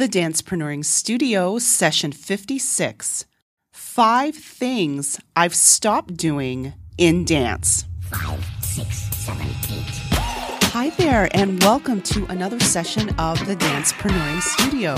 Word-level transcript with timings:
The 0.00 0.08
Dancepreneuring 0.08 0.82
Studio, 0.82 1.58
session 1.58 2.10
56. 2.10 3.26
Five 3.70 4.34
things 4.34 5.20
I've 5.36 5.54
stopped 5.54 6.16
doing 6.16 6.72
in 6.96 7.26
dance. 7.26 7.84
Five, 8.10 8.42
six, 8.62 8.96
seven, 9.14 9.46
eight. 9.70 9.84
Hi 10.72 10.88
there, 10.96 11.28
and 11.34 11.62
welcome 11.62 12.00
to 12.00 12.24
another 12.30 12.58
session 12.60 13.10
of 13.18 13.46
the 13.46 13.56
Dancepreneuring 13.56 14.40
Studio. 14.40 14.96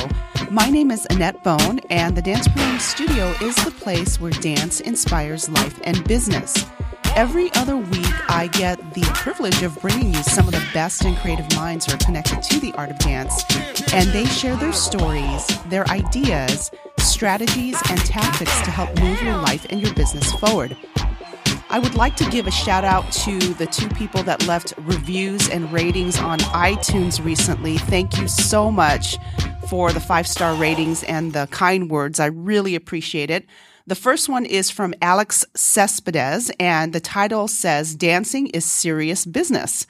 My 0.52 0.70
name 0.70 0.92
is 0.92 1.04
Annett 1.10 1.42
Bone, 1.42 1.80
and 1.90 2.16
the 2.16 2.22
Dancepreneuring 2.22 2.78
Studio 2.78 3.34
is 3.42 3.56
the 3.56 3.72
place 3.72 4.20
where 4.20 4.30
dance 4.30 4.78
inspires 4.82 5.48
life 5.48 5.80
and 5.82 6.04
business. 6.04 6.64
Every 7.14 7.52
other 7.52 7.76
week, 7.76 8.30
I 8.30 8.48
get 8.50 8.94
the 8.94 9.02
privilege 9.14 9.62
of 9.62 9.78
bringing 9.82 10.14
you 10.14 10.22
some 10.22 10.48
of 10.48 10.54
the 10.54 10.66
best 10.72 11.04
and 11.04 11.14
creative 11.18 11.54
minds 11.54 11.84
who 11.84 11.92
are 11.92 11.98
connected 11.98 12.42
to 12.42 12.58
the 12.58 12.72
art 12.72 12.90
of 12.90 12.98
dance, 12.98 13.44
and 13.92 14.08
they 14.12 14.24
share 14.24 14.56
their 14.56 14.72
stories, 14.72 15.46
their 15.68 15.86
ideas, 15.88 16.70
strategies, 16.98 17.78
and 17.90 18.00
tactics 18.00 18.62
to 18.62 18.70
help 18.70 18.98
move 18.98 19.22
your 19.22 19.36
life 19.36 19.66
and 19.68 19.82
your 19.82 19.92
business 19.92 20.32
forward. 20.32 20.74
I 21.68 21.78
would 21.78 21.94
like 21.94 22.16
to 22.16 22.30
give 22.30 22.46
a 22.46 22.50
shout 22.50 22.84
out 22.84 23.12
to 23.12 23.38
the 23.38 23.66
two 23.66 23.88
people 23.90 24.22
that 24.22 24.46
left 24.46 24.72
reviews 24.78 25.50
and 25.50 25.70
ratings 25.70 26.18
on 26.18 26.38
iTunes 26.38 27.22
recently. 27.22 27.76
Thank 27.76 28.18
you 28.18 28.26
so 28.26 28.70
much 28.70 29.18
for 29.68 29.92
the 29.92 30.00
five 30.00 30.26
star 30.26 30.54
ratings 30.54 31.02
and 31.04 31.34
the 31.34 31.46
kind 31.50 31.90
words. 31.90 32.20
I 32.20 32.26
really 32.26 32.74
appreciate 32.74 33.30
it. 33.30 33.44
The 33.86 33.94
first 33.96 34.28
one 34.28 34.46
is 34.46 34.70
from 34.70 34.94
Alex 35.02 35.44
Cespedes, 35.56 36.52
and 36.60 36.92
the 36.92 37.00
title 37.00 37.48
says 37.48 37.96
Dancing 37.96 38.46
is 38.48 38.64
Serious 38.64 39.24
Business. 39.24 39.88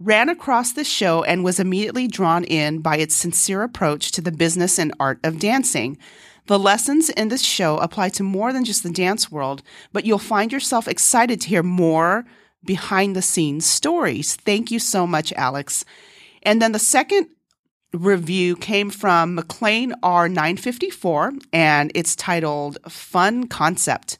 Ran 0.00 0.30
across 0.30 0.72
this 0.72 0.88
show 0.88 1.22
and 1.22 1.44
was 1.44 1.60
immediately 1.60 2.08
drawn 2.08 2.44
in 2.44 2.80
by 2.80 2.96
its 2.96 3.14
sincere 3.14 3.62
approach 3.62 4.10
to 4.12 4.22
the 4.22 4.32
business 4.32 4.78
and 4.78 4.94
art 4.98 5.18
of 5.22 5.38
dancing. 5.38 5.98
The 6.46 6.58
lessons 6.58 7.10
in 7.10 7.28
this 7.28 7.42
show 7.42 7.76
apply 7.78 8.10
to 8.10 8.22
more 8.22 8.54
than 8.54 8.64
just 8.64 8.82
the 8.82 8.90
dance 8.90 9.30
world, 9.30 9.62
but 9.92 10.06
you'll 10.06 10.18
find 10.18 10.50
yourself 10.50 10.88
excited 10.88 11.40
to 11.42 11.48
hear 11.48 11.62
more 11.62 12.24
behind 12.64 13.14
the 13.14 13.22
scenes 13.22 13.66
stories. 13.66 14.36
Thank 14.36 14.70
you 14.70 14.78
so 14.78 15.06
much, 15.06 15.32
Alex. 15.34 15.84
And 16.42 16.62
then 16.62 16.72
the 16.72 16.78
second 16.78 17.28
review 17.92 18.56
came 18.56 18.90
from 18.90 19.34
McLean 19.34 19.92
R954 20.02 21.44
and 21.52 21.92
it's 21.94 22.16
titled 22.16 22.78
Fun 22.88 23.46
Concept. 23.48 24.18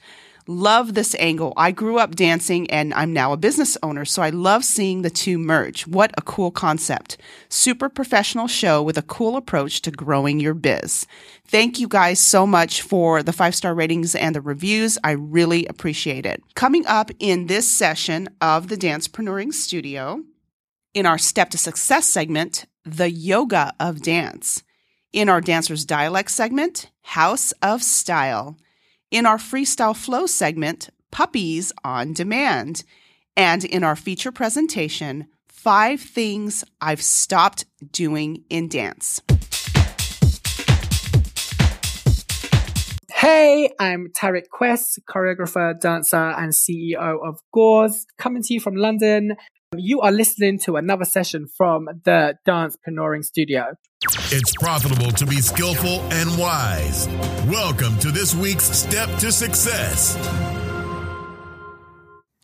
Love 0.48 0.94
this 0.94 1.16
angle. 1.18 1.52
I 1.56 1.72
grew 1.72 1.98
up 1.98 2.14
dancing 2.14 2.70
and 2.70 2.94
I'm 2.94 3.12
now 3.12 3.32
a 3.32 3.36
business 3.36 3.76
owner, 3.82 4.04
so 4.04 4.22
I 4.22 4.30
love 4.30 4.64
seeing 4.64 5.02
the 5.02 5.10
two 5.10 5.38
merge. 5.38 5.88
What 5.88 6.12
a 6.16 6.22
cool 6.22 6.52
concept. 6.52 7.18
Super 7.48 7.88
professional 7.88 8.46
show 8.46 8.80
with 8.80 8.96
a 8.96 9.02
cool 9.02 9.36
approach 9.36 9.82
to 9.82 9.90
growing 9.90 10.38
your 10.38 10.54
biz. 10.54 11.04
Thank 11.48 11.80
you 11.80 11.88
guys 11.88 12.20
so 12.20 12.46
much 12.46 12.82
for 12.82 13.24
the 13.24 13.32
five 13.32 13.56
star 13.56 13.74
ratings 13.74 14.14
and 14.14 14.36
the 14.36 14.40
reviews. 14.40 14.98
I 15.02 15.12
really 15.12 15.66
appreciate 15.66 16.24
it. 16.24 16.44
Coming 16.54 16.86
up 16.86 17.10
in 17.18 17.48
this 17.48 17.68
session 17.68 18.28
of 18.40 18.68
the 18.68 18.76
Dancepreneuring 18.76 19.52
Studio, 19.52 20.22
in 20.94 21.04
our 21.04 21.18
Step 21.18 21.50
to 21.50 21.58
Success 21.58 22.06
segment, 22.06 22.64
the 22.86 23.10
yoga 23.10 23.74
of 23.80 24.00
dance. 24.00 24.62
In 25.12 25.28
our 25.28 25.40
Dancer's 25.40 25.84
Dialect 25.84 26.30
segment, 26.30 26.90
House 27.02 27.50
of 27.60 27.82
Style. 27.82 28.56
In 29.10 29.26
our 29.26 29.38
Freestyle 29.38 29.96
Flow 29.96 30.26
segment, 30.26 30.90
Puppies 31.10 31.72
on 31.82 32.12
Demand. 32.12 32.84
And 33.36 33.64
in 33.64 33.82
our 33.82 33.96
feature 33.96 34.30
presentation, 34.30 35.26
Five 35.48 36.00
Things 36.00 36.62
I've 36.80 37.02
Stopped 37.02 37.64
Doing 37.90 38.44
in 38.48 38.68
Dance. 38.68 39.20
Hey, 43.10 43.70
I'm 43.80 44.12
Tarek 44.16 44.50
Quest, 44.52 45.00
choreographer, 45.08 45.80
dancer, 45.80 46.16
and 46.16 46.52
CEO 46.52 47.26
of 47.26 47.40
Gauze, 47.52 48.06
coming 48.18 48.42
to 48.44 48.54
you 48.54 48.60
from 48.60 48.76
London. 48.76 49.36
You 49.74 50.00
are 50.00 50.12
listening 50.12 50.60
to 50.60 50.76
another 50.76 51.04
session 51.04 51.48
from 51.48 51.88
the 52.04 52.36
Dancepreneuring 52.46 53.24
Studio. 53.24 53.74
It's 54.30 54.52
profitable 54.54 55.10
to 55.10 55.26
be 55.26 55.40
skillful 55.40 56.02
and 56.12 56.38
wise. 56.38 57.08
Welcome 57.48 57.98
to 57.98 58.12
this 58.12 58.32
week's 58.32 58.62
Step 58.62 59.08
to 59.18 59.32
Success. 59.32 60.16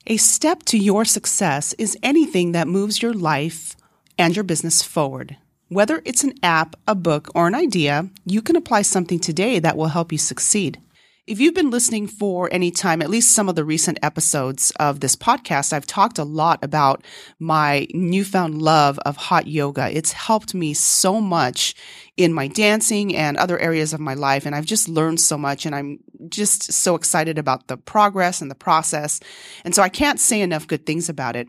A 0.08 0.16
step 0.16 0.64
to 0.64 0.76
your 0.76 1.04
success 1.04 1.74
is 1.74 1.96
anything 2.02 2.52
that 2.52 2.66
moves 2.66 3.00
your 3.00 3.14
life 3.14 3.76
and 4.18 4.34
your 4.34 4.42
business 4.42 4.82
forward. 4.82 5.36
Whether 5.68 6.02
it's 6.04 6.24
an 6.24 6.34
app, 6.42 6.74
a 6.88 6.96
book, 6.96 7.28
or 7.36 7.46
an 7.46 7.54
idea, 7.54 8.10
you 8.26 8.42
can 8.42 8.56
apply 8.56 8.82
something 8.82 9.20
today 9.20 9.60
that 9.60 9.76
will 9.76 9.86
help 9.86 10.10
you 10.10 10.18
succeed. 10.18 10.80
If 11.24 11.38
you've 11.38 11.54
been 11.54 11.70
listening 11.70 12.08
for 12.08 12.52
any 12.52 12.72
time, 12.72 13.00
at 13.00 13.08
least 13.08 13.32
some 13.32 13.48
of 13.48 13.54
the 13.54 13.64
recent 13.64 13.96
episodes 14.02 14.72
of 14.80 14.98
this 14.98 15.14
podcast, 15.14 15.72
I've 15.72 15.86
talked 15.86 16.18
a 16.18 16.24
lot 16.24 16.58
about 16.64 17.04
my 17.38 17.86
newfound 17.94 18.60
love 18.60 18.98
of 19.06 19.16
hot 19.16 19.46
yoga. 19.46 19.88
It's 19.96 20.10
helped 20.10 20.52
me 20.52 20.74
so 20.74 21.20
much 21.20 21.76
in 22.16 22.32
my 22.32 22.48
dancing 22.48 23.14
and 23.14 23.36
other 23.36 23.56
areas 23.60 23.92
of 23.92 24.00
my 24.00 24.14
life. 24.14 24.46
And 24.46 24.54
I've 24.56 24.66
just 24.66 24.88
learned 24.88 25.20
so 25.20 25.38
much 25.38 25.64
and 25.64 25.76
I'm 25.76 26.00
just 26.28 26.72
so 26.72 26.96
excited 26.96 27.38
about 27.38 27.68
the 27.68 27.76
progress 27.76 28.42
and 28.42 28.50
the 28.50 28.56
process. 28.56 29.20
And 29.64 29.76
so 29.76 29.82
I 29.84 29.90
can't 29.90 30.18
say 30.18 30.40
enough 30.40 30.66
good 30.66 30.86
things 30.86 31.08
about 31.08 31.36
it. 31.36 31.46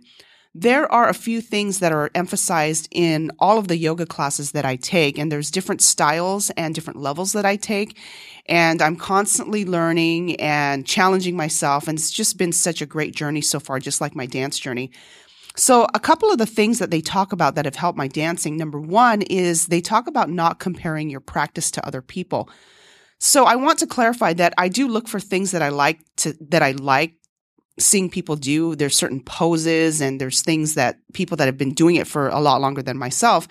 There 0.55 0.91
are 0.91 1.09
a 1.09 1.15
few 1.15 1.41
things 1.41 1.79
that 1.79 1.91
are 1.91 2.11
emphasized 2.13 2.87
in 2.91 3.31
all 3.39 3.57
of 3.57 3.67
the 3.67 3.77
yoga 3.77 4.05
classes 4.05 4.51
that 4.51 4.65
I 4.65 4.75
take, 4.75 5.17
and 5.17 5.31
there's 5.31 5.49
different 5.49 5.81
styles 5.81 6.51
and 6.51 6.75
different 6.75 6.99
levels 6.99 7.33
that 7.33 7.43
I 7.43 7.55
take. 7.55 7.97
And 8.45 8.79
I'm 8.79 8.95
constantly 8.95 9.65
learning 9.65 10.39
and 10.39 10.85
challenging 10.85 11.35
myself. 11.35 11.87
And 11.87 11.97
it's 11.97 12.11
just 12.11 12.37
been 12.37 12.51
such 12.51 12.83
a 12.83 12.85
great 12.85 13.15
journey 13.15 13.41
so 13.41 13.59
far, 13.59 13.79
just 13.79 13.99
like 13.99 14.15
my 14.15 14.27
dance 14.27 14.59
journey. 14.59 14.91
So, 15.55 15.87
a 15.93 15.99
couple 15.99 16.31
of 16.31 16.37
the 16.37 16.45
things 16.45 16.77
that 16.79 16.91
they 16.91 17.01
talk 17.01 17.31
about 17.31 17.55
that 17.55 17.65
have 17.65 17.75
helped 17.75 17.97
my 17.97 18.07
dancing 18.07 18.55
number 18.55 18.79
one 18.79 19.23
is 19.23 19.67
they 19.67 19.81
talk 19.81 20.05
about 20.07 20.29
not 20.29 20.59
comparing 20.59 21.09
your 21.09 21.19
practice 21.19 21.71
to 21.71 21.87
other 21.87 22.01
people. 22.01 22.49
So, 23.19 23.45
I 23.45 23.55
want 23.55 23.79
to 23.79 23.87
clarify 23.87 24.33
that 24.33 24.53
I 24.57 24.67
do 24.67 24.87
look 24.87 25.07
for 25.07 25.19
things 25.19 25.51
that 25.51 25.63
I 25.63 25.69
like 25.69 25.99
to, 26.17 26.33
that 26.49 26.61
I 26.61 26.71
like 26.71 27.15
seeing 27.79 28.09
people 28.09 28.35
do. 28.35 28.75
There's 28.75 28.95
certain 28.95 29.21
poses 29.21 30.01
and 30.01 30.21
there's 30.21 30.41
things 30.41 30.75
that 30.75 30.99
people 31.13 31.37
that 31.37 31.45
have 31.45 31.57
been 31.57 31.73
doing 31.73 31.95
it 31.95 32.07
for 32.07 32.29
a 32.29 32.39
lot 32.39 32.61
longer 32.61 32.81
than 32.81 32.97
myself 32.97 33.47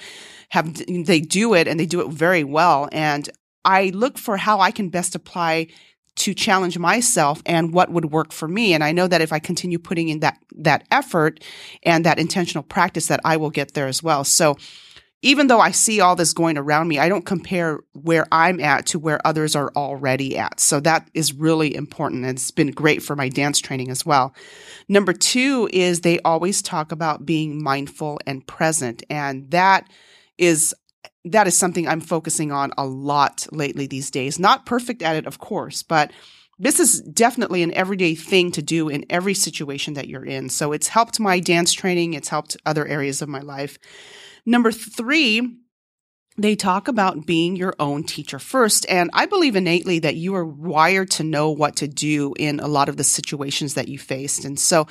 have, 0.51 0.75
they 1.07 1.21
do 1.21 1.55
it 1.55 1.67
and 1.67 1.79
they 1.79 1.87
do 1.87 2.01
it 2.01 2.09
very 2.09 2.45
well. 2.45 2.89
And 2.93 3.29
I 3.65 3.91
look 3.95 4.19
for 4.19 4.37
how 4.37 4.61
I 4.61 4.71
can 4.71 4.89
best 4.89 5.15
apply 5.15 5.69
to 6.15 6.35
challenge 6.35 6.79
myself 6.79 7.43
and 7.47 7.73
what 7.73 7.91
would 7.91 8.07
work 8.07 8.33
for 8.33 8.47
me. 8.47 8.75
And 8.75 8.85
I 8.85 8.93
know 8.93 9.07
that 9.07 9.23
if 9.23 9.33
I 9.33 9.39
continue 9.39 9.79
putting 9.79 10.09
in 10.09 10.21
that, 10.21 10.39
that 10.57 10.87
effort 10.91 11.43
and 11.83 12.05
that 12.05 12.19
intentional 12.19 12.63
practice 12.63 13.07
that 13.07 13.21
I 13.25 13.39
will 13.39 13.51
get 13.51 13.75
there 13.75 13.87
as 13.87 14.03
well. 14.03 14.25
So 14.25 14.57
even 15.23 15.47
though 15.47 15.61
I 15.61 15.71
see 15.71 16.01
all 16.01 16.17
this 16.17 16.33
going 16.33 16.59
around 16.59 16.89
me, 16.89 16.99
I 16.99 17.09
don't 17.09 17.25
compare 17.25 17.79
where 17.93 18.27
I'm 18.33 18.61
at 18.61 18.87
to 18.87 18.99
where 18.99 19.25
others 19.25 19.55
are 19.55 19.71
already 19.77 20.37
at. 20.37 20.59
So 20.59 20.81
that 20.81 21.09
is 21.15 21.33
really 21.33 21.75
important. 21.75 22.25
And 22.25 22.37
it's 22.37 22.51
been 22.51 22.73
great 22.73 23.03
for 23.03 23.15
my 23.15 23.29
dance 23.29 23.61
training 23.61 23.91
as 23.91 24.05
well. 24.05 24.35
Number 24.89 25.13
two 25.13 25.69
is 25.73 26.01
they 26.01 26.19
always 26.21 26.61
talk 26.61 26.91
about 26.91 27.25
being 27.25 27.63
mindful 27.63 28.19
and 28.27 28.45
present. 28.45 29.05
And 29.09 29.49
that 29.53 29.89
is, 30.39 30.75
that 31.25 31.47
is 31.47 31.57
something 31.57 31.87
I'm 31.87 32.01
focusing 32.01 32.51
on 32.51 32.73
a 32.77 32.85
lot 32.85 33.47
lately 33.53 33.87
these 33.87 34.11
days. 34.11 34.41
Not 34.41 34.67
perfect 34.67 35.03
at 35.03 35.15
it, 35.15 35.27
of 35.27 35.39
course, 35.39 35.85
but 35.85 36.11
this 36.59 36.81
is 36.81 37.01
definitely 37.01 37.63
an 37.63 37.75
everyday 37.75 38.17
thing 38.17 38.51
to 38.53 38.63
do 38.63 38.89
in 38.89 39.05
every 39.09 39.35
situation 39.35 39.95
that 39.95 40.09
you're 40.09 40.25
in. 40.25 40.49
So 40.49 40.73
it's 40.73 40.89
helped 40.89 41.21
my 41.21 41.39
dance 41.39 41.73
training. 41.73 42.15
It's 42.15 42.29
helped 42.29 42.57
other 42.67 42.87
areas 42.87 43.23
of 43.23 43.29
my 43.29 43.41
life. 43.41 43.79
Number 44.45 44.73
three, 44.73 45.59
they 46.39 46.57
talk 46.57 46.89
about 46.89 47.27
being 47.27 47.57
your 47.57 47.75
own 47.79 48.05
teacher 48.05 48.39
first. 48.39 48.87
And 48.89 49.11
I 49.13 49.27
believe 49.27 49.55
innately 49.55 49.99
that 49.99 50.17
you 50.17 50.35
are 50.35 50.47
wired 50.47 51.11
to 51.13 51.25
know 51.25 51.51
what 51.51 51.77
to 51.77 51.89
do 51.89 52.33
in 52.39 52.59
a 52.59 52.69
lot 52.69 52.89
of 52.89 52.97
the 52.97 53.05
situations 53.05 53.75
that 53.75 53.89
you 53.89 53.99
faced. 53.99 54.45
And 54.45 54.59
so 54.59 54.87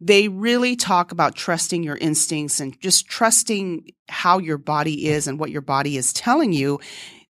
they 0.00 0.28
really 0.28 0.76
talk 0.76 1.10
about 1.10 1.34
trusting 1.34 1.82
your 1.82 1.96
instincts 1.96 2.60
and 2.60 2.80
just 2.80 3.08
trusting 3.08 3.90
how 4.08 4.38
your 4.38 4.58
body 4.58 5.08
is 5.08 5.26
and 5.26 5.38
what 5.38 5.50
your 5.50 5.62
body 5.62 5.96
is 5.96 6.12
telling 6.12 6.52
you 6.52 6.78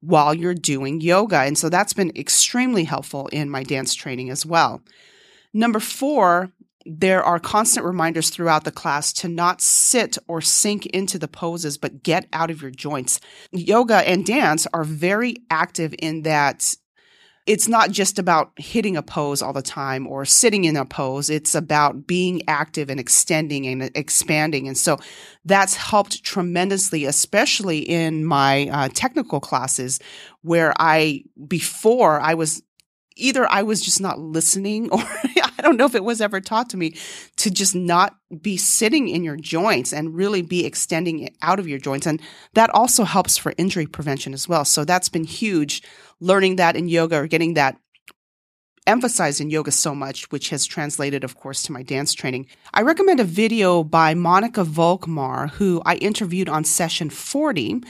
while 0.00 0.34
you're 0.34 0.54
doing 0.54 1.00
yoga. 1.00 1.38
And 1.38 1.56
so 1.56 1.68
that's 1.68 1.92
been 1.92 2.12
extremely 2.16 2.82
helpful 2.82 3.28
in 3.28 3.48
my 3.48 3.62
dance 3.62 3.94
training 3.94 4.30
as 4.30 4.44
well. 4.44 4.82
Number 5.54 5.78
four, 5.78 6.50
there 6.86 7.22
are 7.22 7.38
constant 7.38 7.86
reminders 7.86 8.30
throughout 8.30 8.64
the 8.64 8.72
class 8.72 9.12
to 9.14 9.28
not 9.28 9.60
sit 9.60 10.18
or 10.28 10.40
sink 10.40 10.86
into 10.86 11.18
the 11.18 11.28
poses, 11.28 11.78
but 11.78 12.02
get 12.02 12.26
out 12.32 12.50
of 12.50 12.62
your 12.62 12.70
joints. 12.70 13.20
Yoga 13.52 14.08
and 14.08 14.24
dance 14.24 14.66
are 14.72 14.84
very 14.84 15.36
active 15.50 15.94
in 15.98 16.22
that 16.22 16.74
it's 17.44 17.66
not 17.66 17.90
just 17.90 18.20
about 18.20 18.52
hitting 18.56 18.96
a 18.96 19.02
pose 19.02 19.42
all 19.42 19.52
the 19.52 19.62
time 19.62 20.06
or 20.06 20.24
sitting 20.24 20.64
in 20.64 20.76
a 20.76 20.84
pose. 20.84 21.28
It's 21.28 21.56
about 21.56 22.06
being 22.06 22.42
active 22.46 22.88
and 22.88 23.00
extending 23.00 23.66
and 23.66 23.90
expanding. 23.96 24.68
And 24.68 24.78
so 24.78 24.98
that's 25.44 25.74
helped 25.74 26.22
tremendously, 26.22 27.04
especially 27.04 27.80
in 27.80 28.24
my 28.24 28.68
uh, 28.68 28.88
technical 28.94 29.40
classes 29.40 29.98
where 30.42 30.72
I, 30.78 31.24
before 31.48 32.20
I 32.20 32.34
was 32.34 32.62
either 33.16 33.50
I 33.50 33.62
was 33.62 33.82
just 33.82 34.00
not 34.00 34.18
listening 34.20 34.90
or 34.92 35.04
don't 35.66 35.76
know 35.76 35.86
if 35.86 35.94
it 35.94 36.04
was 36.04 36.20
ever 36.20 36.40
taught 36.40 36.68
to 36.70 36.76
me 36.76 36.96
to 37.36 37.50
just 37.50 37.74
not 37.74 38.16
be 38.40 38.56
sitting 38.56 39.08
in 39.08 39.22
your 39.22 39.36
joints 39.36 39.92
and 39.92 40.14
really 40.14 40.42
be 40.42 40.66
extending 40.66 41.20
it 41.20 41.36
out 41.40 41.58
of 41.58 41.68
your 41.68 41.78
joints. 41.78 42.06
And 42.06 42.20
that 42.54 42.70
also 42.70 43.04
helps 43.04 43.38
for 43.38 43.54
injury 43.56 43.86
prevention 43.86 44.34
as 44.34 44.48
well. 44.48 44.64
So 44.64 44.84
that's 44.84 45.08
been 45.08 45.24
huge 45.24 45.82
learning 46.20 46.56
that 46.56 46.76
in 46.76 46.88
yoga 46.88 47.16
or 47.16 47.26
getting 47.26 47.54
that 47.54 47.78
emphasized 48.86 49.40
in 49.40 49.50
yoga 49.50 49.70
so 49.70 49.94
much, 49.94 50.30
which 50.30 50.50
has 50.50 50.66
translated, 50.66 51.22
of 51.22 51.36
course, 51.36 51.62
to 51.62 51.72
my 51.72 51.82
dance 51.82 52.12
training. 52.12 52.46
I 52.74 52.82
recommend 52.82 53.20
a 53.20 53.24
video 53.24 53.84
by 53.84 54.14
Monika 54.14 54.66
Volkmar, 54.66 55.50
who 55.50 55.80
I 55.86 55.94
interviewed 55.96 56.48
on 56.48 56.64
session 56.64 57.10
40 57.10 57.82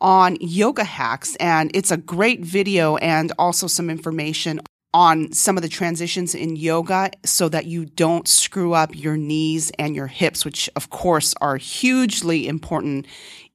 on 0.00 0.36
yoga 0.40 0.84
hacks. 0.84 1.36
And 1.36 1.70
it's 1.74 1.90
a 1.90 1.96
great 1.96 2.40
video 2.40 2.96
and 2.96 3.32
also 3.38 3.66
some 3.66 3.90
information 3.90 4.60
on 4.92 5.32
some 5.32 5.56
of 5.56 5.62
the 5.62 5.68
transitions 5.68 6.34
in 6.34 6.56
yoga 6.56 7.10
so 7.24 7.48
that 7.48 7.66
you 7.66 7.84
don't 7.84 8.26
screw 8.26 8.72
up 8.72 8.94
your 8.94 9.16
knees 9.16 9.70
and 9.78 9.94
your 9.94 10.08
hips, 10.08 10.44
which 10.44 10.68
of 10.74 10.90
course 10.90 11.34
are 11.40 11.56
hugely 11.56 12.48
important 12.48 13.06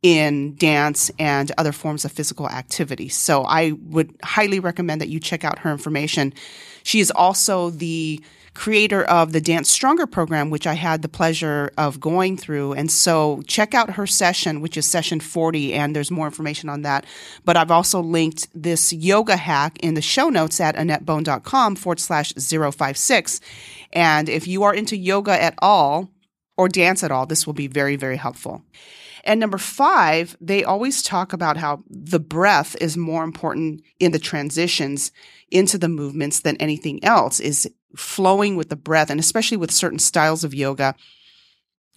in 0.02 0.56
dance 0.56 1.12
and 1.20 1.52
other 1.58 1.72
forms 1.72 2.06
of 2.06 2.12
physical 2.12 2.48
activity. 2.48 3.10
So 3.10 3.44
I 3.44 3.72
would 3.72 4.16
highly 4.24 4.60
recommend 4.60 5.02
that 5.02 5.10
you 5.10 5.20
check 5.20 5.44
out 5.44 5.60
her 5.60 5.72
information. 5.72 6.34
She 6.84 7.00
is 7.00 7.12
also 7.12 7.72
the 7.72 8.22
creator 8.56 9.04
of 9.04 9.34
the 9.34 9.42
Dance 9.42 9.70
Stronger 9.70 10.08
program, 10.08 10.50
which 10.50 10.66
I 10.66 10.74
had 10.74 11.02
the 11.02 11.10
pleasure 11.10 11.72
of 11.78 12.00
going 12.00 12.38
through. 12.38 12.74
And 12.74 12.90
so 12.90 13.44
check 13.46 13.74
out 13.74 13.92
her 13.92 14.08
session, 14.08 14.62
which 14.62 14.78
is 14.78 14.88
session 14.88 15.20
40, 15.20 15.74
and 15.74 15.96
there's 15.96 16.10
more 16.10 16.26
information 16.26 16.70
on 16.70 16.82
that. 16.82 17.06
But 17.44 17.58
I've 17.58 17.72
also 17.72 18.02
linked 18.02 18.48
this 18.56 18.92
yoga 18.92 19.36
hack 19.36 19.78
in 19.82 19.94
the 19.94 20.02
show 20.02 20.30
notes 20.30 20.60
at 20.60 20.76
AnnettBone.com 20.76 21.76
forward 21.76 22.00
slash 22.00 22.34
056. 22.34 23.42
And 23.94 24.30
if 24.30 24.48
you 24.48 24.64
are 24.64 24.74
into 24.74 24.98
yoga 24.98 25.32
at 25.32 25.54
all 25.60 26.10
or 26.58 26.70
dance 26.70 27.04
at 27.04 27.12
all, 27.12 27.26
this 27.26 27.46
will 27.46 27.54
be 27.54 27.68
very, 27.68 27.96
very 27.96 28.18
helpful. 28.18 28.64
And 29.24 29.40
number 29.40 29.58
five, 29.58 30.38
they 30.40 30.64
always 30.64 31.02
talk 31.02 31.34
about 31.34 31.58
how 31.58 31.84
the 31.90 32.20
breath 32.20 32.76
is 32.80 32.96
more 32.96 33.24
important 33.24 33.82
in 34.00 34.12
the 34.12 34.20
transitions 34.20 35.12
into 35.50 35.78
the 35.78 35.90
movements 35.90 36.42
than 36.42 36.58
anything 36.58 37.04
else 37.04 37.40
is 37.40 37.70
flowing 37.96 38.56
with 38.56 38.70
the 38.70 38.76
breath. 38.76 39.10
And 39.10 39.20
especially 39.20 39.58
with 39.58 39.72
certain 39.72 40.00
styles 40.00 40.44
of 40.44 40.54
yoga 40.54 40.96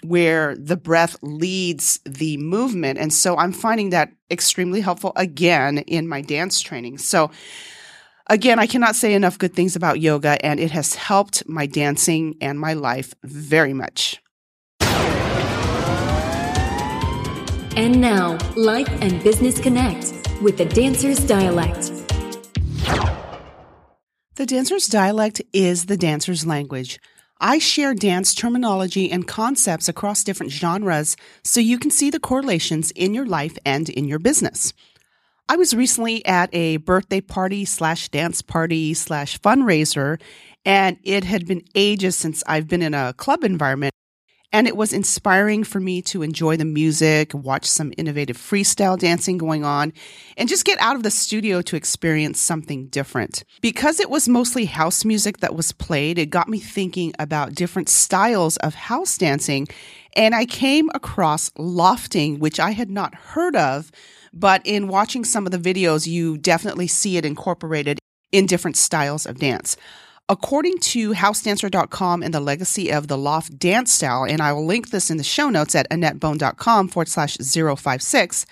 where 0.05 0.57
the 0.57 0.77
breath 0.77 1.17
leads 1.23 2.01
the 2.07 2.37
movement. 2.39 2.99
And 2.99 3.13
so 3.13 3.37
I'm 3.37 3.53
finding 3.53 3.91
that 3.91 4.13
extremely 4.31 4.81
helpful 4.81 5.13
again 5.17 5.79
in 5.79 6.09
my 6.09 6.21
dance 6.21 6.61
training. 6.61 6.99
So 6.99 7.31
again, 8.29 8.59
I 8.59 8.67
cannot 8.67 8.97
say 8.97 9.13
enough 9.13 9.39
good 9.39 9.55
things 9.55 9.75
about 9.77 10.01
yoga 10.01 10.45
and 10.45 10.61
it 10.61 10.71
has 10.71 10.95
helped 10.95 11.49
my 11.49 11.67
dancing 11.67 12.37
and 12.41 12.61
my 12.61 12.75
life 12.75 13.13
very 13.25 13.75
much. 13.75 14.23
And 17.79 18.01
now, 18.01 18.37
Life 18.57 18.89
and 19.01 19.23
Business 19.23 19.61
Connect 19.61 20.13
with 20.43 20.59
the 20.59 20.65
Dancer's 20.65 21.21
Dialect. 21.21 21.93
The 24.35 24.47
dancer's 24.47 24.89
dialect 24.89 25.41
is 25.53 25.87
the 25.87 25.97
dancer's 25.97 26.45
language. 26.45 26.99
I 27.41 27.61
share 27.61 27.95
dance 27.95 28.35
terminology 28.35 29.13
and 29.13 29.29
concepts 29.29 29.89
across 29.89 30.25
different 30.25 30.51
genres 30.51 31.17
so 31.45 31.61
you 31.61 31.79
can 31.79 31.93
see 31.93 32.11
the 32.11 32.19
correlations 32.19 32.91
in 32.97 33.15
your 33.15 33.27
life 33.27 33.57
and 33.65 33.89
in 33.89 34.09
your 34.09 34.19
business. 34.19 34.73
I 35.49 35.55
was 35.55 35.73
recently 35.73 36.27
at 36.27 36.53
a 36.53 36.79
birthday 36.79 37.21
party 37.21 37.65
slash 37.65 38.09
dance 38.09 38.43
party 38.43 38.93
slash 38.93 39.39
fundraiser, 39.39 40.21
and 40.65 40.97
it 41.05 41.23
had 41.23 41.47
been 41.47 41.63
ages 41.77 42.17
since 42.17 42.43
I've 42.45 42.67
been 42.67 42.83
in 42.83 42.95
a 42.95 43.13
club 43.13 43.45
environment. 43.45 43.95
And 44.51 44.67
it 44.67 44.77
was 44.77 44.95
inspiring 44.95 45.63
for 45.63 45.79
me 45.79 46.01
to 46.03 46.23
enjoy 46.23 46.57
the 46.57 46.65
music, 46.65 47.35
watch 47.35 47.67
some 47.67 47.93
innovative 47.99 48.39
freestyle 48.39 48.99
dancing 48.99 49.37
going 49.37 49.63
on, 49.63 49.93
and 50.39 50.49
just 50.49 50.65
get 50.65 50.81
out 50.81 50.97
of 50.97 51.03
the 51.03 51.11
studio 51.11 51.61
to 51.63 51.77
experience 51.77 52.41
something 52.41 52.87
different. 52.87 53.45
Because 53.61 54.01
it 54.01 54.09
was 54.09 54.27
mostly 54.27 54.65
house 54.65 55.05
music 55.05 55.39
that 55.39 55.55
was 55.55 55.73
played, 55.73 56.19
it 56.19 56.31
got 56.31 56.49
me 56.49 56.59
thinking 56.61 57.13
about 57.19 57.55
different 57.55 57.91
styles 57.91 58.57
of 58.59 58.75
house 58.75 59.19
dancing. 59.19 59.69
And 60.17 60.35
I 60.35 60.47
came 60.47 60.89
across 60.95 61.51
lofting, 61.59 62.39
which 62.39 62.59
I 62.59 62.71
had 62.71 62.91
not 62.91 63.15
heard 63.15 63.55
of, 63.55 63.93
but 64.33 64.63
in 64.65 64.89
watching 64.89 65.25
some 65.25 65.45
of 65.45 65.53
the 65.53 65.59
videos, 65.59 66.07
you 66.07 66.39
definitely 66.39 66.87
see 66.87 67.19
it 67.19 67.27
incorporated 67.27 67.99
in 68.33 68.47
different 68.47 68.77
styles 68.79 69.27
of 69.27 69.39
dance. 69.39 69.77
According 70.31 70.79
to 70.81 71.15
housedancer.com 71.15 72.23
and 72.23 72.35
the 72.35 72.41
legacy 72.41 72.93
of 72.93 73.09
the 73.09 73.17
loft 73.17 73.59
dance 73.59 73.93
style, 73.93 74.27
and 74.27 74.43
I 74.43 74.53
will 74.53 74.67
link 74.67 74.91
this 74.91 75.11
in 75.11 75.17
the 75.17 75.25
show 75.25 75.49
notes 75.49 75.75
at 75.75 75.89
AnnettBone.com 75.89 76.89
forward 76.89 77.09
slash 77.09 77.39
056, 77.39 78.45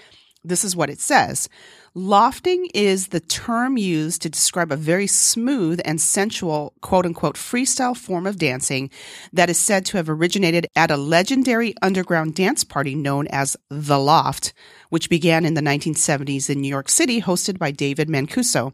this 0.43 0.65
is 0.65 0.75
what 0.75 0.89
it 0.89 1.01
says. 1.01 1.51
Lofting 1.99 2.69
is 2.75 3.09
the 3.09 3.21
term 3.21 3.77
used 3.77 4.23
to 4.23 4.29
describe 4.29 4.71
a 4.71 4.77
very 4.77 5.07
smooth 5.07 5.81
and 5.85 6.01
sensual, 6.01 6.75
quote 6.83 7.07
unquote, 7.07 7.37
freestyle 7.37 7.97
form 7.97 8.27
of 8.27 8.39
dancing 8.39 8.91
that 9.33 9.51
is 9.51 9.59
said 9.59 9.85
to 9.87 9.97
have 9.97 10.11
originated 10.11 10.67
at 10.77 10.91
a 10.91 10.97
legendary 10.97 11.75
underground 11.81 12.35
dance 12.35 12.65
party 12.65 12.95
known 12.95 13.27
as 13.29 13.57
The 13.71 13.99
Loft, 13.99 14.53
which 14.91 15.11
began 15.11 15.45
in 15.45 15.55
the 15.55 15.63
1970s 15.63 16.49
in 16.49 16.61
New 16.61 16.69
York 16.69 16.89
City, 16.91 17.21
hosted 17.21 17.59
by 17.59 17.71
David 17.71 18.09
Mancuso. 18.09 18.73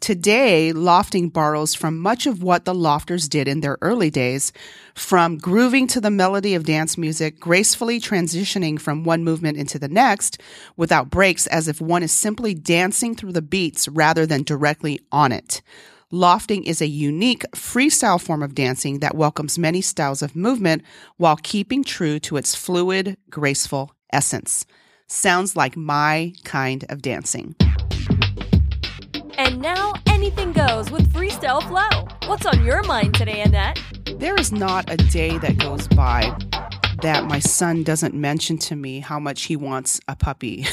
Today, 0.00 0.72
lofting 0.72 1.28
borrows 1.28 1.74
from 1.74 1.98
much 1.98 2.26
of 2.26 2.42
what 2.42 2.64
the 2.64 2.74
lofters 2.74 3.28
did 3.28 3.48
in 3.48 3.60
their 3.60 3.78
early 3.82 4.10
days, 4.10 4.52
from 4.94 5.38
grooving 5.38 5.86
to 5.88 6.00
the 6.00 6.10
melody 6.10 6.54
of 6.54 6.64
dance 6.64 6.96
music, 6.96 7.40
gracefully 7.40 8.00
transitioning 8.00 8.80
from 8.80 9.02
one 9.02 9.24
movement 9.24 9.58
into 9.58 9.78
the 9.78 9.88
next 9.88 10.40
without 10.76 11.10
breaks 11.10 11.46
as 11.48 11.66
if 11.66 11.80
one 11.80 12.02
is 12.02 12.12
simply 12.12 12.54
dancing 12.54 13.16
through 13.16 13.32
the 13.32 13.42
beats 13.42 13.88
rather 13.88 14.24
than 14.24 14.44
directly 14.44 15.00
on 15.10 15.32
it. 15.32 15.62
Lofting 16.10 16.64
is 16.64 16.80
a 16.80 16.86
unique 16.86 17.44
freestyle 17.52 18.20
form 18.20 18.42
of 18.42 18.54
dancing 18.54 19.00
that 19.00 19.16
welcomes 19.16 19.58
many 19.58 19.82
styles 19.82 20.22
of 20.22 20.36
movement 20.36 20.82
while 21.16 21.36
keeping 21.36 21.82
true 21.84 22.18
to 22.20 22.36
its 22.36 22.54
fluid, 22.54 23.18
graceful 23.28 23.92
essence. 24.12 24.64
Sounds 25.08 25.56
like 25.56 25.76
my 25.76 26.32
kind 26.44 26.84
of 26.88 27.02
dancing. 27.02 27.56
And 29.38 29.60
now 29.62 29.92
anything 30.06 30.50
goes 30.50 30.90
with 30.90 31.12
Freestyle 31.12 31.62
Flow. 31.68 32.08
What's 32.28 32.44
on 32.44 32.64
your 32.64 32.82
mind 32.82 33.14
today, 33.14 33.44
Annett? 33.44 33.78
There 34.18 34.34
is 34.34 34.50
not 34.50 34.90
a 34.90 34.96
day 34.96 35.38
that 35.38 35.58
goes 35.58 35.86
by 35.86 36.36
that 37.02 37.24
my 37.24 37.38
son 37.38 37.84
doesn't 37.84 38.14
mention 38.14 38.58
to 38.58 38.74
me 38.74 38.98
how 38.98 39.20
much 39.20 39.44
he 39.44 39.54
wants 39.54 40.00
a 40.08 40.16
puppy. 40.16 40.66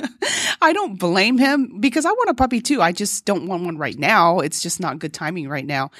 I 0.62 0.72
don't 0.72 0.98
blame 0.98 1.36
him 1.36 1.80
because 1.80 2.06
I 2.06 2.10
want 2.10 2.30
a 2.30 2.34
puppy 2.34 2.62
too. 2.62 2.80
I 2.80 2.92
just 2.92 3.26
don't 3.26 3.46
want 3.46 3.64
one 3.64 3.76
right 3.76 3.98
now. 3.98 4.38
It's 4.40 4.62
just 4.62 4.80
not 4.80 4.98
good 4.98 5.12
timing 5.12 5.46
right 5.46 5.66
now. 5.66 5.90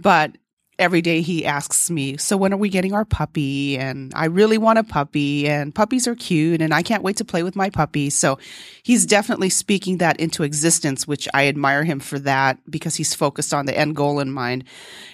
But 0.00 0.36
every 0.78 1.02
day 1.02 1.20
he 1.20 1.44
asks 1.44 1.90
me, 1.90 2.16
So 2.16 2.36
when 2.36 2.52
are 2.52 2.58
we 2.58 2.68
getting 2.68 2.92
our 2.92 3.04
puppy? 3.04 3.78
And 3.78 4.12
I 4.14 4.26
really 4.26 4.58
want 4.58 4.78
a 4.78 4.84
puppy, 4.84 5.48
and 5.48 5.74
puppies 5.74 6.06
are 6.06 6.14
cute, 6.14 6.60
and 6.60 6.72
I 6.72 6.82
can't 6.82 7.02
wait 7.02 7.16
to 7.18 7.24
play 7.24 7.42
with 7.42 7.56
my 7.56 7.70
puppy. 7.70 8.10
So 8.10 8.38
he's 8.82 9.06
definitely 9.06 9.50
speaking 9.50 9.98
that 9.98 10.18
into 10.20 10.42
existence, 10.42 11.06
which 11.06 11.28
I 11.34 11.48
admire 11.48 11.84
him 11.84 12.00
for 12.00 12.18
that 12.20 12.58
because 12.70 12.96
he's 12.96 13.14
focused 13.14 13.54
on 13.54 13.66
the 13.66 13.78
end 13.78 13.96
goal 13.96 14.20
in 14.20 14.30
mind. 14.30 14.64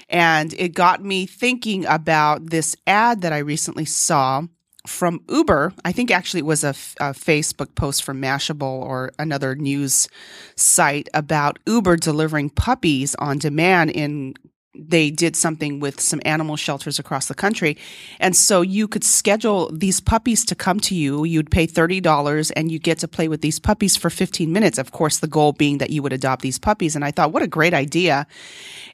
And 0.08 0.54
it 0.54 0.74
got 0.74 1.02
me 1.02 1.26
thinking 1.26 1.84
about 1.86 2.50
this 2.50 2.76
ad 2.86 3.22
that 3.22 3.32
I 3.32 3.38
recently 3.38 3.84
saw 3.84 4.42
from 4.86 5.20
Uber. 5.28 5.74
I 5.84 5.92
think 5.92 6.10
actually 6.10 6.40
it 6.40 6.46
was 6.46 6.64
a, 6.64 6.72
Facebook 6.72 7.74
post 7.74 8.02
from 8.02 8.20
Mashable 8.20 8.62
or 8.62 9.12
another 9.18 9.54
news 9.54 10.08
site 10.56 11.08
about 11.14 11.58
Uber 11.66 11.96
delivering 11.96 12.50
puppies 12.50 13.14
on 13.16 13.38
demand 13.38 13.90
in 13.90 14.34
they 14.78 15.10
did 15.10 15.36
something 15.36 15.80
with 15.80 16.00
some 16.00 16.20
animal 16.24 16.56
shelters 16.56 16.98
across 16.98 17.26
the 17.26 17.34
country. 17.34 17.76
And 18.20 18.36
so 18.36 18.62
you 18.62 18.88
could 18.88 19.04
schedule 19.04 19.70
these 19.72 20.00
puppies 20.00 20.44
to 20.46 20.54
come 20.54 20.80
to 20.80 20.94
you. 20.94 21.24
You'd 21.24 21.50
pay 21.50 21.66
$30 21.66 22.52
and 22.56 22.70
you 22.70 22.78
get 22.78 22.98
to 22.98 23.08
play 23.08 23.28
with 23.28 23.40
these 23.40 23.58
puppies 23.58 23.96
for 23.96 24.10
15 24.10 24.52
minutes. 24.52 24.78
Of 24.78 24.92
course, 24.92 25.18
the 25.18 25.26
goal 25.26 25.52
being 25.52 25.78
that 25.78 25.90
you 25.90 26.02
would 26.02 26.12
adopt 26.12 26.42
these 26.42 26.58
puppies. 26.58 26.94
And 26.94 27.04
I 27.04 27.10
thought, 27.10 27.32
what 27.32 27.42
a 27.42 27.48
great 27.48 27.74
idea. 27.74 28.26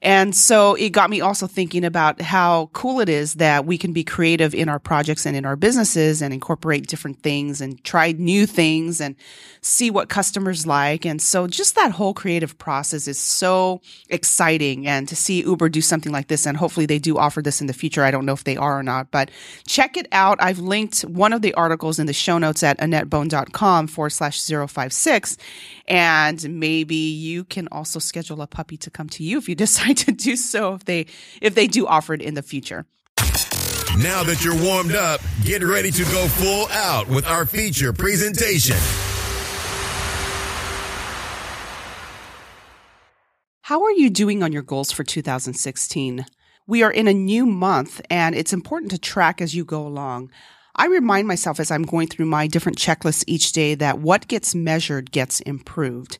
And 0.02 0.34
so 0.34 0.74
it 0.74 0.90
got 0.90 1.10
me 1.10 1.20
also 1.20 1.46
thinking 1.46 1.84
about 1.84 2.20
how 2.20 2.70
cool 2.72 3.00
it 3.00 3.08
is 3.08 3.34
that 3.34 3.64
we 3.64 3.78
can 3.78 3.92
be 3.92 4.04
creative 4.04 4.54
in 4.54 4.68
our 4.68 4.78
projects 4.78 5.26
and 5.26 5.36
in 5.36 5.44
our 5.44 5.56
businesses 5.56 6.20
and 6.22 6.34
incorporate 6.34 6.86
different 6.86 7.22
things 7.22 7.60
and 7.60 7.82
try 7.84 8.12
new 8.12 8.46
things 8.46 9.00
and 9.00 9.16
see 9.60 9.90
what 9.90 10.08
customers 10.08 10.66
like. 10.66 11.06
And 11.06 11.20
so 11.22 11.46
just 11.46 11.74
that 11.74 11.92
whole 11.92 12.14
creative 12.14 12.58
process 12.58 13.08
is 13.08 13.18
so 13.18 13.80
exciting. 14.08 14.86
And 14.86 15.08
to 15.08 15.16
see 15.16 15.42
Uber 15.42 15.70
do 15.74 15.82
something 15.82 16.12
like 16.12 16.28
this, 16.28 16.46
and 16.46 16.56
hopefully 16.56 16.86
they 16.86 16.98
do 16.98 17.18
offer 17.18 17.42
this 17.42 17.60
in 17.60 17.66
the 17.66 17.72
future. 17.72 18.02
I 18.02 18.10
don't 18.10 18.24
know 18.24 18.32
if 18.32 18.44
they 18.44 18.56
are 18.56 18.78
or 18.78 18.82
not, 18.82 19.10
but 19.10 19.30
check 19.66 19.96
it 19.96 20.06
out. 20.12 20.38
I've 20.40 20.60
linked 20.60 21.02
one 21.02 21.32
of 21.32 21.42
the 21.42 21.52
articles 21.54 21.98
in 21.98 22.06
the 22.06 22.12
show 22.12 22.38
notes 22.38 22.62
at 22.62 22.78
AnnettBone.com 22.78 23.88
forward 23.88 24.10
slash 24.10 24.40
056. 24.40 25.36
And 25.88 26.58
maybe 26.60 26.94
you 26.94 27.44
can 27.44 27.68
also 27.70 27.98
schedule 27.98 28.40
a 28.40 28.46
puppy 28.46 28.76
to 28.78 28.90
come 28.90 29.08
to 29.10 29.24
you 29.24 29.38
if 29.38 29.48
you 29.48 29.54
decide 29.66 29.98
to 29.98 30.12
do 30.12 30.36
so, 30.36 30.74
if 30.74 30.84
they, 30.84 31.06
if 31.42 31.54
they 31.54 31.66
do 31.66 31.86
offer 31.86 32.14
it 32.14 32.22
in 32.22 32.34
the 32.34 32.42
future. 32.42 32.86
Now 33.98 34.24
that 34.24 34.42
you're 34.44 34.60
warmed 34.60 34.94
up, 34.94 35.20
get 35.44 35.62
ready 35.62 35.90
to 35.90 36.02
go 36.04 36.26
full 36.26 36.66
out 36.70 37.08
with 37.08 37.26
our 37.26 37.46
feature 37.46 37.92
presentation. 37.92 38.76
How 43.68 43.82
are 43.84 43.92
you 43.92 44.10
doing 44.10 44.42
on 44.42 44.52
your 44.52 44.60
goals 44.60 44.92
for 44.92 45.04
2016? 45.04 46.26
We 46.66 46.82
are 46.82 46.90
in 46.90 47.08
a 47.08 47.14
new 47.14 47.46
month 47.46 47.98
and 48.10 48.34
it's 48.34 48.52
important 48.52 48.90
to 48.90 48.98
track 48.98 49.40
as 49.40 49.54
you 49.54 49.64
go 49.64 49.86
along. 49.86 50.30
I 50.76 50.84
remind 50.84 51.26
myself 51.28 51.58
as 51.58 51.70
I'm 51.70 51.84
going 51.84 52.08
through 52.08 52.26
my 52.26 52.46
different 52.46 52.76
checklists 52.76 53.24
each 53.26 53.52
day 53.52 53.74
that 53.76 54.00
what 54.00 54.28
gets 54.28 54.54
measured 54.54 55.12
gets 55.12 55.40
improved. 55.40 56.18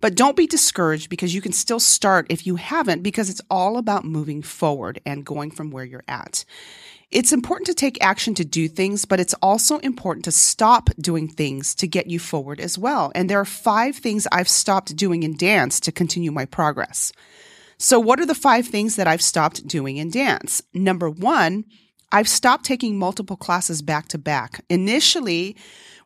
But 0.00 0.14
don't 0.14 0.38
be 0.38 0.46
discouraged 0.46 1.10
because 1.10 1.34
you 1.34 1.42
can 1.42 1.52
still 1.52 1.80
start 1.80 2.28
if 2.30 2.46
you 2.46 2.56
haven't 2.56 3.02
because 3.02 3.28
it's 3.28 3.42
all 3.50 3.76
about 3.76 4.06
moving 4.06 4.40
forward 4.40 4.98
and 5.04 5.22
going 5.26 5.50
from 5.50 5.70
where 5.70 5.84
you're 5.84 6.02
at. 6.08 6.46
It's 7.12 7.32
important 7.32 7.66
to 7.68 7.74
take 7.74 8.02
action 8.02 8.34
to 8.34 8.44
do 8.44 8.66
things, 8.68 9.04
but 9.04 9.20
it's 9.20 9.34
also 9.34 9.78
important 9.78 10.24
to 10.24 10.32
stop 10.32 10.90
doing 10.98 11.28
things 11.28 11.74
to 11.76 11.86
get 11.86 12.08
you 12.08 12.18
forward 12.18 12.60
as 12.60 12.76
well. 12.76 13.12
And 13.14 13.30
there 13.30 13.40
are 13.40 13.44
five 13.44 13.96
things 13.96 14.26
I've 14.32 14.48
stopped 14.48 14.96
doing 14.96 15.22
in 15.22 15.36
dance 15.36 15.78
to 15.80 15.92
continue 15.92 16.32
my 16.32 16.46
progress. 16.46 17.12
So 17.78 18.00
what 18.00 18.18
are 18.18 18.26
the 18.26 18.34
five 18.34 18.66
things 18.66 18.96
that 18.96 19.06
I've 19.06 19.22
stopped 19.22 19.68
doing 19.68 19.98
in 19.98 20.10
dance? 20.10 20.62
Number 20.74 21.08
one, 21.08 21.64
I've 22.10 22.28
stopped 22.28 22.64
taking 22.64 22.98
multiple 22.98 23.36
classes 23.36 23.82
back 23.82 24.08
to 24.08 24.18
back. 24.18 24.64
Initially, 24.68 25.56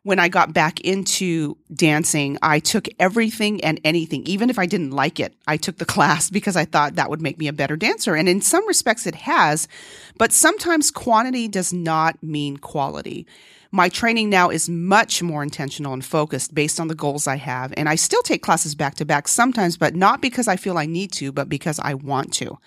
when 0.02 0.19
I 0.19 0.28
got 0.28 0.54
back 0.54 0.80
into 0.80 1.59
dancing, 1.73 2.38
I 2.40 2.59
took 2.59 2.88
everything 2.99 3.62
and 3.62 3.78
anything, 3.85 4.23
even 4.25 4.49
if 4.49 4.59
I 4.59 4.64
didn't 4.64 4.92
like 4.92 5.21
it. 5.21 5.35
I 5.47 5.59
took 5.59 5.76
the 5.76 5.85
class 5.95 6.30
because 6.30 6.57
I 6.57 6.64
thought 6.64 6.95
that 6.95 7.11
would 7.11 7.21
make 7.21 7.38
me 7.38 7.49
a 7.49 7.52
better 7.52 7.76
dancer. 7.76 8.14
And 8.14 8.28
in 8.28 8.40
some 8.40 8.66
respects, 8.66 9.07
it 9.07 9.14
has. 9.14 9.69
But 10.16 10.33
sometimes 10.33 10.90
quantity 10.90 11.49
does 11.49 11.73
not 11.73 12.23
mean 12.23 12.57
quality. 12.57 13.26
My 13.73 13.88
training 13.88 14.30
now 14.30 14.50
is 14.50 14.69
much 14.69 15.23
more 15.23 15.42
intentional 15.45 15.92
and 15.92 16.04
focused 16.04 16.54
based 16.54 16.80
on 16.80 16.88
the 16.88 16.95
goals 16.95 17.28
I 17.28 17.37
have. 17.37 17.73
And 17.76 17.88
I 17.88 17.95
still 17.95 18.23
take 18.23 18.42
classes 18.42 18.75
back 18.75 18.97
to 18.97 19.04
back 19.04 19.28
sometimes, 19.28 19.76
but 19.76 19.95
not 19.95 20.21
because 20.21 20.49
I 20.49 20.57
feel 20.57 20.76
I 20.76 20.87
need 20.87 21.12
to, 21.12 21.30
but 21.30 21.49
because 21.49 21.78
I 21.78 21.95
want 21.95 22.33
to. 22.35 22.59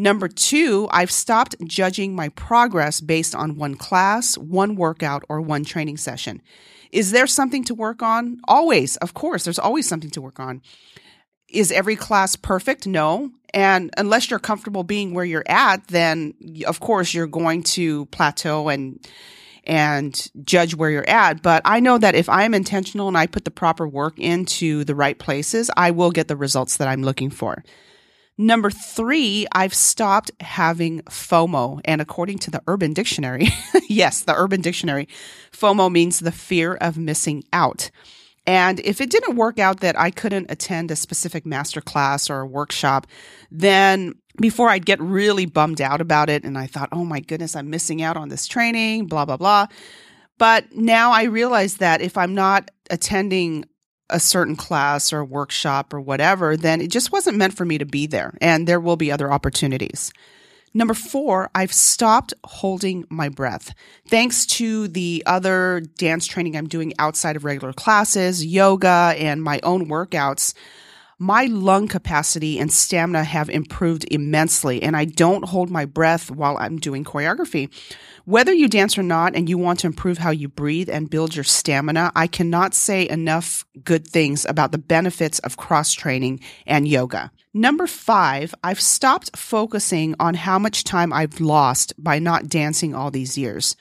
Number 0.00 0.28
two, 0.28 0.88
I've 0.90 1.10
stopped 1.10 1.56
judging 1.66 2.14
my 2.14 2.30
progress 2.30 3.02
based 3.02 3.34
on 3.34 3.56
one 3.56 3.74
class, 3.74 4.38
one 4.38 4.74
workout, 4.74 5.24
or 5.28 5.42
one 5.42 5.62
training 5.62 5.98
session. 5.98 6.40
Is 6.90 7.10
there 7.10 7.26
something 7.26 7.64
to 7.64 7.74
work 7.74 8.02
on? 8.02 8.40
Always, 8.48 8.96
of 8.96 9.12
course, 9.12 9.44
there's 9.44 9.58
always 9.58 9.86
something 9.86 10.08
to 10.12 10.22
work 10.22 10.40
on. 10.40 10.62
Is 11.50 11.70
every 11.70 11.96
class 11.96 12.34
perfect? 12.34 12.86
No. 12.86 13.30
And 13.52 13.90
unless 13.98 14.30
you're 14.30 14.38
comfortable 14.38 14.84
being 14.84 15.12
where 15.12 15.26
you're 15.26 15.44
at, 15.46 15.86
then 15.88 16.32
of 16.66 16.80
course 16.80 17.12
you're 17.12 17.26
going 17.26 17.62
to 17.64 18.06
plateau 18.06 18.70
and 18.70 19.06
and 19.64 20.30
judge 20.44 20.74
where 20.74 20.88
you're 20.88 21.10
at. 21.10 21.42
But 21.42 21.60
I 21.66 21.78
know 21.80 21.98
that 21.98 22.14
if 22.14 22.26
I'm 22.30 22.54
intentional 22.54 23.08
and 23.08 23.18
I 23.18 23.26
put 23.26 23.44
the 23.44 23.50
proper 23.50 23.86
work 23.86 24.18
into 24.18 24.82
the 24.84 24.94
right 24.94 25.18
places, 25.18 25.70
I 25.76 25.90
will 25.90 26.10
get 26.10 26.28
the 26.28 26.36
results 26.36 26.78
that 26.78 26.88
I'm 26.88 27.02
looking 27.02 27.28
for. 27.28 27.62
Number 28.40 28.70
three, 28.70 29.46
I've 29.52 29.74
stopped 29.74 30.30
having 30.40 31.02
FOMO. 31.02 31.82
And 31.84 32.00
according 32.00 32.38
to 32.38 32.50
the 32.50 32.62
Urban 32.66 32.94
Dictionary, 32.94 33.48
yes, 33.90 34.22
the 34.22 34.34
Urban 34.34 34.62
Dictionary, 34.62 35.08
FOMO 35.52 35.92
means 35.92 36.20
the 36.20 36.32
fear 36.32 36.74
of 36.76 36.96
missing 36.96 37.44
out. 37.52 37.90
And 38.46 38.80
if 38.80 39.02
it 39.02 39.10
didn't 39.10 39.36
work 39.36 39.58
out 39.58 39.80
that 39.80 40.00
I 40.00 40.10
couldn't 40.10 40.50
attend 40.50 40.90
a 40.90 40.96
specific 40.96 41.44
master 41.44 41.82
class 41.82 42.30
or 42.30 42.40
a 42.40 42.46
workshop, 42.46 43.06
then 43.50 44.14
before 44.40 44.70
I'd 44.70 44.86
get 44.86 45.02
really 45.02 45.44
bummed 45.44 45.82
out 45.82 46.00
about 46.00 46.30
it 46.30 46.42
and 46.42 46.56
I 46.56 46.66
thought, 46.66 46.88
oh 46.92 47.04
my 47.04 47.20
goodness, 47.20 47.54
I'm 47.54 47.68
missing 47.68 48.00
out 48.00 48.16
on 48.16 48.30
this 48.30 48.46
training, 48.46 49.04
blah, 49.04 49.26
blah, 49.26 49.36
blah. 49.36 49.66
But 50.38 50.74
now 50.74 51.12
I 51.12 51.24
realize 51.24 51.76
that 51.76 52.00
if 52.00 52.16
I'm 52.16 52.34
not 52.34 52.70
attending 52.88 53.66
a 54.10 54.20
certain 54.20 54.56
class 54.56 55.12
or 55.12 55.24
workshop 55.24 55.94
or 55.94 56.00
whatever, 56.00 56.56
then 56.56 56.80
it 56.80 56.90
just 56.90 57.12
wasn't 57.12 57.36
meant 57.36 57.56
for 57.56 57.64
me 57.64 57.78
to 57.78 57.86
be 57.86 58.06
there. 58.06 58.34
And 58.40 58.66
there 58.66 58.80
will 58.80 58.96
be 58.96 59.10
other 59.10 59.32
opportunities. 59.32 60.12
Number 60.72 60.94
four, 60.94 61.50
I've 61.54 61.72
stopped 61.72 62.32
holding 62.44 63.04
my 63.08 63.28
breath. 63.28 63.74
Thanks 64.06 64.46
to 64.46 64.86
the 64.86 65.22
other 65.26 65.82
dance 65.98 66.26
training 66.26 66.56
I'm 66.56 66.68
doing 66.68 66.92
outside 66.98 67.34
of 67.34 67.44
regular 67.44 67.72
classes, 67.72 68.46
yoga, 68.46 69.14
and 69.18 69.42
my 69.42 69.58
own 69.64 69.88
workouts, 69.88 70.54
my 71.22 71.44
lung 71.44 71.86
capacity 71.86 72.58
and 72.58 72.72
stamina 72.72 73.22
have 73.22 73.50
improved 73.50 74.06
immensely, 74.10 74.82
and 74.82 74.96
I 74.96 75.04
don't 75.04 75.44
hold 75.44 75.70
my 75.70 75.84
breath 75.84 76.30
while 76.30 76.56
I'm 76.56 76.78
doing 76.78 77.04
choreography. 77.04 77.68
Whether 78.24 78.54
you 78.54 78.68
dance 78.68 78.96
or 78.96 79.02
not 79.02 79.36
and 79.36 79.46
you 79.46 79.58
want 79.58 79.80
to 79.80 79.86
improve 79.86 80.16
how 80.16 80.30
you 80.30 80.48
breathe 80.48 80.88
and 80.88 81.10
build 81.10 81.36
your 81.36 81.44
stamina, 81.44 82.10
I 82.16 82.26
cannot 82.26 82.72
say 82.72 83.06
enough 83.06 83.66
good 83.84 84.06
things 84.06 84.46
about 84.46 84.72
the 84.72 84.78
benefits 84.78 85.38
of 85.40 85.58
cross 85.58 85.92
training 85.92 86.40
and 86.66 86.88
yoga. 86.88 87.30
Number 87.52 87.86
five, 87.86 88.54
I've 88.64 88.80
stopped 88.80 89.36
focusing 89.36 90.14
on 90.18 90.32
how 90.32 90.58
much 90.58 90.84
time 90.84 91.12
I've 91.12 91.38
lost 91.38 91.92
by 92.02 92.18
not 92.18 92.48
dancing 92.48 92.94
all 92.94 93.10
these 93.10 93.36
years. 93.36 93.76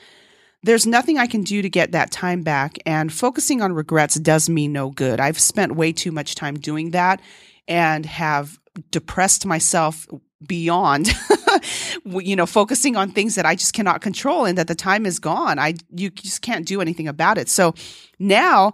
There's 0.63 0.85
nothing 0.85 1.17
I 1.17 1.27
can 1.27 1.43
do 1.43 1.61
to 1.61 1.69
get 1.69 1.93
that 1.93 2.11
time 2.11 2.43
back, 2.43 2.77
and 2.85 3.11
focusing 3.11 3.61
on 3.61 3.73
regrets 3.73 4.15
does 4.15 4.49
me 4.49 4.67
no 4.67 4.89
good. 4.89 5.19
I've 5.19 5.39
spent 5.39 5.75
way 5.75 5.93
too 5.93 6.11
much 6.11 6.35
time 6.35 6.55
doing 6.55 6.91
that 6.91 7.21
and 7.67 8.05
have 8.05 8.59
depressed 8.91 9.45
myself 9.45 10.07
beyond 10.45 11.11
you 12.05 12.35
know 12.35 12.45
focusing 12.45 12.95
on 12.95 13.11
things 13.11 13.35
that 13.35 13.45
I 13.45 13.55
just 13.55 13.73
cannot 13.73 14.01
control 14.01 14.45
and 14.45 14.57
that 14.57 14.67
the 14.67 14.75
time 14.75 15.05
is 15.05 15.19
gone. 15.19 15.59
I 15.59 15.75
you 15.89 16.09
just 16.09 16.41
can't 16.41 16.65
do 16.65 16.81
anything 16.81 17.07
about 17.07 17.37
it. 17.37 17.49
So 17.49 17.73
now 18.17 18.73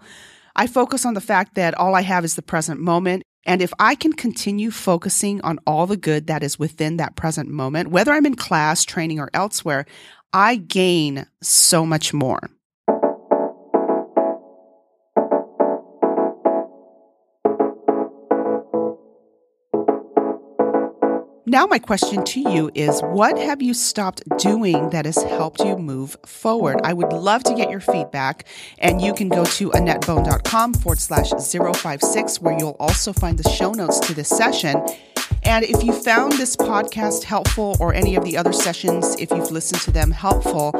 I 0.55 0.67
focus 0.67 1.05
on 1.05 1.15
the 1.15 1.21
fact 1.21 1.55
that 1.55 1.75
all 1.75 1.95
I 1.95 2.01
have 2.01 2.23
is 2.23 2.35
the 2.35 2.41
present 2.41 2.79
moment. 2.79 3.23
And 3.47 3.61
if 3.61 3.73
I 3.77 3.93
can 3.93 4.13
continue 4.13 4.71
focusing 4.71 5.41
on 5.41 5.59
all 5.67 5.85
the 5.85 5.97
good 5.97 6.27
that 6.27 6.43
is 6.43 6.57
within 6.57 6.97
that 6.97 7.15
present 7.15 7.49
moment 7.49 7.89
whether 7.89 8.11
I'm 8.11 8.25
in 8.25 8.35
class 8.35 8.83
training 8.83 9.19
or 9.19 9.29
elsewhere 9.33 9.85
I 10.35 10.57
gain 10.57 11.27
so 11.41 11.85
much 11.85 12.13
more 12.13 12.41
Now, 21.47 21.67
my 21.67 21.79
question 21.79 22.21
to 22.25 22.41
you 22.41 22.69
is 22.73 22.99
what 22.99 23.37
have 23.37 23.61
you 23.61 23.73
stopped 23.73 24.23
doing 24.39 24.89
that 24.89 25.05
has 25.05 25.23
helped 25.23 25.61
you 25.61 25.77
move 25.77 26.17
forward? 26.25 26.81
I 26.83 26.91
would 26.91 27.13
love 27.13 27.43
to 27.45 27.53
get 27.53 27.69
your 27.69 27.79
feedback, 27.79 28.45
and 28.79 29.01
you 29.01 29.13
can 29.13 29.29
go 29.29 29.45
to 29.45 29.69
AnnettBone.com 29.69 30.73
forward 30.73 30.99
slash 30.99 31.29
056, 31.29 32.41
where 32.41 32.57
you'll 32.57 32.75
also 32.77 33.13
find 33.13 33.37
the 33.37 33.49
show 33.49 33.71
notes 33.71 34.01
to 34.01 34.13
this 34.13 34.27
session. 34.27 34.83
And 35.45 35.63
if 35.63 35.83
you 35.83 35.93
found 35.93 36.33
this 36.33 36.55
podcast 36.55 37.23
helpful 37.23 37.77
or 37.79 37.93
any 37.93 38.15
of 38.15 38.23
the 38.23 38.35
other 38.35 38.51
sessions, 38.51 39.15
if 39.19 39.29
you've 39.29 39.51
listened 39.51 39.79
to 39.81 39.91
them 39.91 40.09
helpful, 40.09 40.73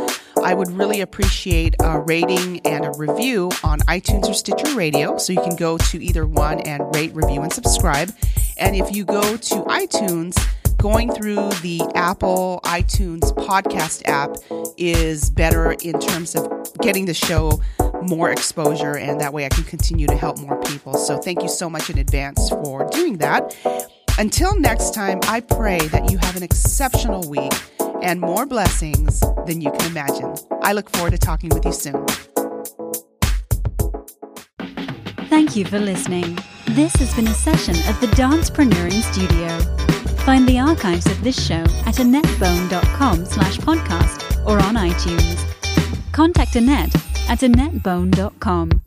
I 0.44 0.56
would 0.56 0.72
really 0.72 1.02
appreciate 1.02 1.76
a 1.82 2.00
rating 2.00 2.62
and 2.66 2.84
a 2.84 2.92
review 2.98 3.52
on 3.64 3.80
iTunes 3.82 4.28
or 4.28 4.34
Stitcher 4.34 4.76
Radio. 4.76 5.18
So 5.20 5.34
you 5.34 5.42
can 5.42 5.56
go 5.56 5.78
to 5.78 6.04
either 6.04 6.26
one 6.26 6.62
and 6.62 6.84
rate, 6.96 7.14
review, 7.14 7.44
and 7.44 7.54
subscribe. 7.54 8.12
And 8.58 8.76
if 8.76 8.96
you 8.96 9.06
go 9.06 9.38
to 9.38 9.56
iTunes, 9.66 10.36
going 10.78 11.14
through 11.14 11.50
the 11.62 11.82
Apple 11.96 12.60
iTunes 12.64 13.34
podcast 13.34 14.04
app 14.06 14.36
is 14.78 15.30
better 15.30 15.74
in 15.74 16.00
terms 16.00 16.36
of 16.36 16.50
getting 16.82 17.06
the 17.06 17.14
show 17.14 17.62
more 18.02 18.32
exposure, 18.32 18.98
and 18.98 19.20
that 19.22 19.32
way 19.34 19.46
I 19.46 19.50
can 19.50 19.64
continue 19.64 20.08
to 20.08 20.16
help 20.16 20.40
more 20.40 20.60
people. 20.62 20.96
So, 20.96 21.18
thank 21.18 21.42
you 21.42 21.50
so 21.50 21.70
much 21.70 21.90
in 21.90 21.98
advance 21.98 22.50
for 22.50 22.88
doing 22.92 23.18
that. 23.18 23.56
Until 24.18 24.58
next 24.58 24.94
time, 24.94 25.20
I 25.24 25.42
pray 25.42 25.80
that 25.88 26.10
you 26.10 26.18
have 26.20 26.38
an 26.38 26.44
exceptional 26.44 27.28
week 27.30 27.52
and 28.02 28.22
more 28.22 28.46
blessings 28.46 29.20
than 29.46 29.60
you 29.60 29.72
can 29.72 29.92
imagine. 29.92 30.34
I 30.62 30.72
look 30.72 30.90
forward 30.90 31.12
to 31.12 31.18
talking 31.18 31.50
with 31.50 31.66
you 31.66 31.74
soon. 31.74 32.06
Thank 35.28 35.58
you 35.58 35.66
for 35.66 35.80
listening. 35.80 36.38
This 36.68 36.96
has 36.96 37.14
been 37.14 37.28
a 37.28 37.34
session 37.34 37.76
of 37.90 38.00
the 38.00 38.08
Dancepreneuring 38.16 39.02
Studio. 39.12 39.60
Find 40.24 40.48
the 40.48 40.60
archives 40.60 41.08
of 41.08 41.22
this 41.22 41.46
show 41.46 41.64
at 41.86 41.96
annettbone.com 41.96 43.26
slash 43.26 43.58
podcast 43.58 44.46
or 44.48 44.62
on 44.64 44.76
iTunes. 44.76 45.44
Contact 46.14 46.54
Annett 46.54 46.96
at 47.30 47.40
annettbone.com. 47.40 48.82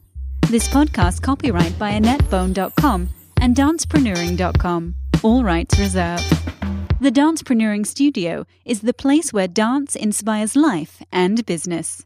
This 0.48 0.68
podcast 0.68 1.20
copyright 1.20 1.78
by 1.78 1.92
annettbone.com 1.92 3.10
and 3.40 3.54
dancepreneuring.com. 3.54 4.94
All 5.24 5.42
rights 5.42 5.76
reserved. 5.80 6.22
The 7.00 7.10
Dancepreneuring 7.10 7.84
Studio 7.86 8.46
is 8.64 8.82
the 8.82 8.94
place 8.94 9.32
where 9.32 9.48
dance 9.48 9.96
inspires 9.96 10.54
life 10.54 11.02
and 11.10 11.44
business. 11.44 12.04